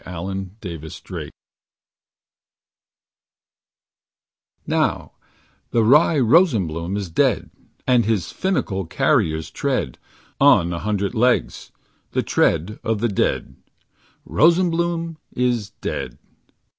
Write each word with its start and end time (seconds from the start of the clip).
urlappend=%3Bsea= 0.03 0.65
182 1.11 1.29
Now 4.65 5.11
the 5.69 5.83
wry 5.83 6.17
Rosenbloom 6.17 6.97
is 6.97 7.11
dead 7.11 7.51
And 7.85 8.05
his 8.05 8.31
finical 8.31 8.87
carriers 8.87 9.51
tread. 9.51 9.99
On 10.39 10.73
a 10.73 10.79
hundred 10.79 11.13
legs, 11.13 11.71
the 12.13 12.23
tread 12.23 12.79
Of 12.83 12.99
the 12.99 13.09
dead. 13.09 13.55
Rosenbloom 14.25 15.17
is 15.35 15.69
dead. 15.69 16.17